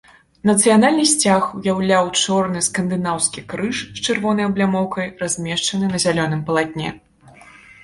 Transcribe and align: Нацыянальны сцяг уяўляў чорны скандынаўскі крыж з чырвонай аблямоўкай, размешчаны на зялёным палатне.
Нацыянальны 0.49 1.03
сцяг 1.09 1.43
уяўляў 1.59 2.05
чорны 2.21 2.63
скандынаўскі 2.69 3.45
крыж 3.53 3.77
з 3.99 4.07
чырвонай 4.07 4.49
аблямоўкай, 4.51 5.07
размешчаны 5.23 5.85
на 5.95 6.05
зялёным 6.07 6.45
палатне. 6.51 6.89